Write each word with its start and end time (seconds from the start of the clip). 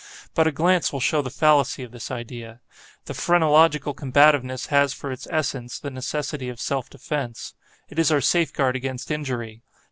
But 0.33 0.47
a 0.47 0.51
glance 0.51 0.91
will 0.91 0.99
show 0.99 1.21
the 1.21 1.29
fallacy 1.29 1.83
of 1.83 1.91
this 1.91 2.09
idea. 2.09 2.59
The 3.05 3.13
phrenological 3.13 3.93
combativeness 3.93 4.65
has 4.69 4.93
for 4.95 5.11
its 5.11 5.27
essence, 5.29 5.77
the 5.77 5.91
necessity 5.91 6.49
of 6.49 6.59
self 6.59 6.89
defence. 6.89 7.53
It 7.87 7.99
is 7.99 8.11
our 8.11 8.19
safeguard 8.19 8.75
against 8.75 9.11
injury. 9.11 9.61